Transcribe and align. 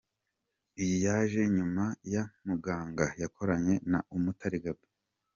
Iyi 0.81 0.97
yaje 1.05 1.39
nyuma 1.55 1.83
ya 2.13 2.23
‘Muganga’ 2.45 3.05
yakoranye 3.21 3.75
na 3.91 3.99
Umutare 4.15 4.57
Gabby. 4.63 4.87